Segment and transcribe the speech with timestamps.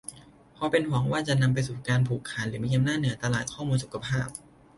[0.53, 4.27] เพราะเป็นห่วงว่าจะนำไปสู่การผูกขาดหรือมีอำนาจเหนือตลาดข้อมูลสุขภาพ